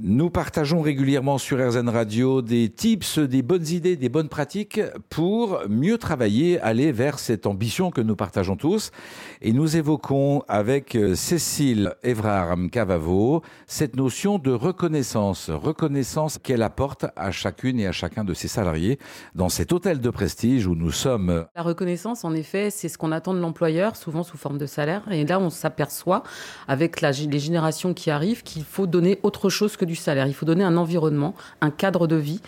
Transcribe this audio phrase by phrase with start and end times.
[0.00, 4.80] Nous partageons régulièrement sur RZN Radio des tips, des bonnes idées, des bonnes pratiques
[5.10, 8.90] pour mieux travailler, aller vers cette ambition que nous partageons tous.
[9.42, 17.30] Et nous évoquons avec Cécile Evrard Cavavo cette notion de reconnaissance, reconnaissance qu'elle apporte à
[17.30, 18.98] chacune et à chacun de ses salariés
[19.34, 21.44] dans cet hôtel de prestige où nous sommes.
[21.54, 25.02] La reconnaissance, en effet, c'est ce qu'on attend de l'employeur, souvent sous forme de salaire.
[25.12, 26.22] Et là, on s'aperçoit
[26.66, 30.26] avec les générations qui arrivent qu'il faut donner autre chose que du salaire.
[30.26, 32.40] Il faut donner un environnement, un cadre de vie.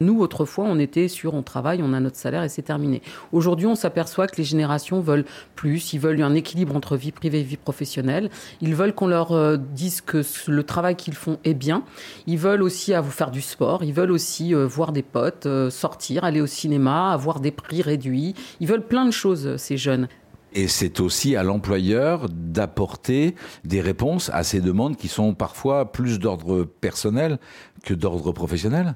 [0.00, 3.02] Nous, autrefois, on était sur on travaille, on a notre salaire et c'est terminé.
[3.32, 5.92] Aujourd'hui, on s'aperçoit que les générations veulent plus.
[5.92, 8.30] Ils veulent un équilibre entre vie privée et vie professionnelle.
[8.60, 11.82] Ils veulent qu'on leur euh, dise que le travail qu'ils font est bien.
[12.26, 13.84] Ils veulent aussi à vous faire du sport.
[13.84, 17.82] Ils veulent aussi euh, voir des potes, euh, sortir, aller au cinéma, avoir des prix
[17.82, 18.34] réduits.
[18.60, 20.08] Ils veulent plein de choses, ces jeunes.
[20.54, 23.34] Et c'est aussi à l'employeur d'apporter
[23.64, 27.38] des réponses à ces demandes qui sont parfois plus d'ordre personnel
[27.84, 28.94] que d'ordre professionnel.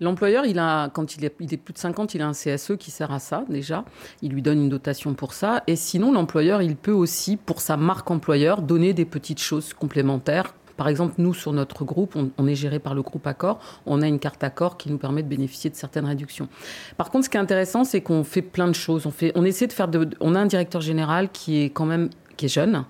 [0.00, 2.76] L'employeur, il a, quand il est, il est, plus de 50, il a un CSE
[2.78, 3.84] qui sert à ça déjà.
[4.22, 5.64] Il lui donne une dotation pour ça.
[5.66, 10.54] Et sinon, l'employeur, il peut aussi, pour sa marque employeur, donner des petites choses complémentaires
[10.78, 13.58] par exemple, nous, sur notre groupe, on, est géré par le groupe Accor.
[13.84, 16.48] On a une carte Accor qui nous permet de bénéficier de certaines réductions.
[16.96, 19.04] Par contre, ce qui est intéressant, c'est qu'on fait plein de choses.
[19.04, 21.84] On, fait, on essaie de faire de, On a un directeur général qui est quand
[21.84, 22.84] même qui est jeune.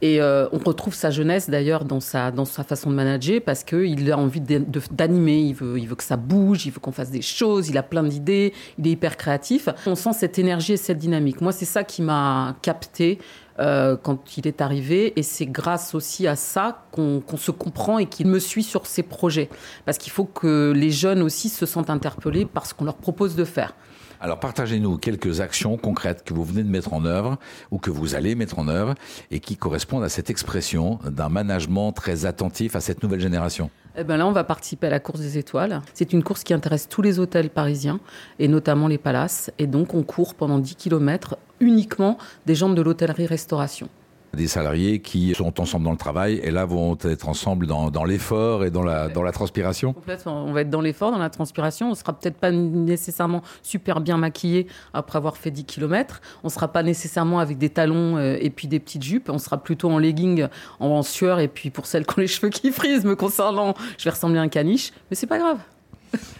[0.00, 3.64] Et euh, on retrouve sa jeunesse d'ailleurs dans sa, dans sa façon de manager parce
[3.64, 7.10] qu'il a envie d'animer, il veut, il veut que ça bouge, il veut qu'on fasse
[7.10, 9.68] des choses, il a plein d'idées, il est hyper créatif.
[9.86, 11.40] On sent cette énergie et cette dynamique.
[11.40, 13.18] Moi, c'est ça qui m'a capté
[13.60, 15.18] euh, quand il est arrivé.
[15.18, 19.02] Et c'est grâce aussi à ça qu'on se comprend et qu'il me suit sur ses
[19.02, 19.48] projets.
[19.84, 23.34] Parce qu'il faut que les jeunes aussi se sentent interpellés par ce qu'on leur propose
[23.34, 23.74] de faire.
[24.20, 27.38] Alors partagez-nous quelques actions concrètes que vous venez de mettre en œuvre
[27.70, 28.94] ou que vous allez mettre en œuvre
[29.30, 33.70] et qui correspondent à cette expression d'un management très attentif à cette nouvelle génération.
[33.96, 35.82] Eh ben là, on va participer à la course des étoiles.
[35.94, 38.00] C'est une course qui intéresse tous les hôtels parisiens
[38.38, 39.50] et notamment les palaces.
[39.58, 43.88] Et donc, on court pendant 10 km uniquement des gens de l'hôtellerie-restauration
[44.34, 48.64] des salariés qui sont ensemble dans le travail et là vont être ensemble dans, l'effort
[48.64, 49.94] et dans la, dans la transpiration.
[50.26, 51.90] On va être dans l'effort, dans la transpiration.
[51.90, 56.20] On sera peut-être pas nécessairement super bien maquillé après avoir fait 10 km.
[56.44, 59.28] On sera pas nécessairement avec des talons euh, et puis des petites jupes.
[59.28, 60.46] On sera plutôt en legging,
[60.80, 64.04] en sueur et puis pour celles qui ont les cheveux qui frisent, me concernant, je
[64.04, 64.92] vais ressembler à un caniche.
[65.10, 65.58] Mais c'est pas grave.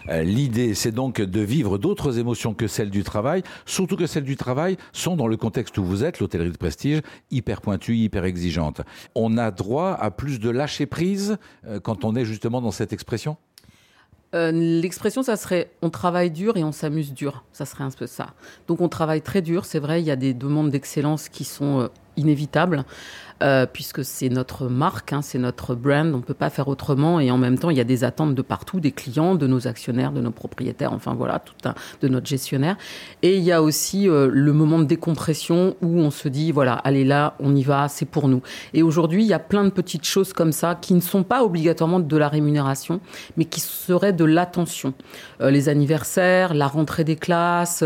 [0.08, 4.24] Euh, l'idée, c'est donc de vivre d'autres émotions que celles du travail, surtout que celles
[4.24, 8.24] du travail sont dans le contexte où vous êtes, l'hôtellerie de prestige, hyper pointue, hyper
[8.24, 8.80] exigeante.
[9.14, 11.36] On a droit à plus de lâcher prise
[11.66, 13.36] euh, quand on est justement dans cette expression?
[14.34, 17.44] Euh, L'expression, ça serait on travaille dur et on s'amuse dur.
[17.52, 18.34] Ça serait un peu ça.
[18.66, 21.88] Donc on travaille très dur, c'est vrai, il y a des demandes d'excellence qui sont
[22.18, 22.84] inévitables.
[23.40, 27.20] Euh, puisque c'est notre marque, hein, c'est notre brand, on ne peut pas faire autrement.
[27.20, 29.68] Et en même temps, il y a des attentes de partout, des clients, de nos
[29.68, 31.42] actionnaires, de nos propriétaires, enfin voilà,
[32.00, 32.76] de notre gestionnaire.
[33.22, 36.74] Et il y a aussi euh, le moment de décompression où on se dit, voilà,
[36.74, 38.42] allez là, on y va, c'est pour nous.
[38.74, 41.44] Et aujourd'hui, il y a plein de petites choses comme ça qui ne sont pas
[41.44, 43.00] obligatoirement de la rémunération,
[43.36, 44.94] mais qui seraient de l'attention.
[45.40, 47.84] Euh, les anniversaires, la rentrée des classes,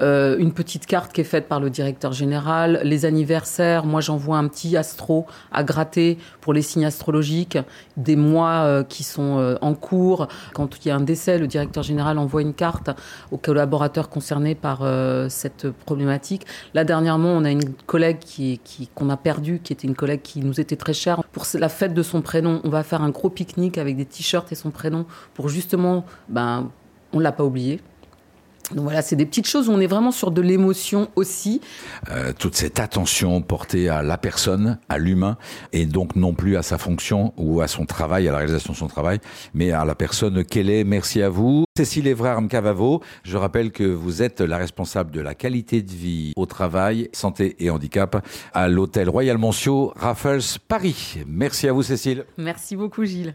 [0.00, 4.48] une petite carte qui est faite par le directeur général, les anniversaires, moi j'envoie un
[4.48, 4.76] petit
[5.52, 7.58] à gratter pour les signes astrologiques,
[7.96, 10.28] des mois euh, qui sont euh, en cours.
[10.52, 12.90] Quand il y a un décès, le directeur général envoie une carte
[13.30, 16.46] aux collaborateurs concernés par euh, cette problématique.
[16.74, 18.60] Là, dernièrement, on a une collègue qui,
[18.94, 21.22] qu'on a perdue, qui était une collègue qui nous était très chère.
[21.32, 24.50] Pour la fête de son prénom, on va faire un gros pique-nique avec des t-shirts
[24.52, 26.70] et son prénom pour justement, ben,
[27.12, 27.80] on l'a pas oublié.
[28.72, 31.60] Donc voilà, c'est des petites choses où on est vraiment sur de l'émotion aussi.
[32.10, 35.36] Euh, toute cette attention portée à la personne, à l'humain,
[35.72, 38.78] et donc non plus à sa fonction ou à son travail, à la réalisation de
[38.78, 39.20] son travail,
[39.52, 40.84] mais à la personne qu'elle est.
[40.84, 41.64] Merci à vous.
[41.76, 46.32] Cécile Evrard Mcavavo, je rappelle que vous êtes la responsable de la qualité de vie
[46.36, 51.18] au travail, santé et handicap à l'hôtel Royal Monceau, Raffles, Paris.
[51.26, 52.24] Merci à vous Cécile.
[52.38, 53.34] Merci beaucoup Gilles.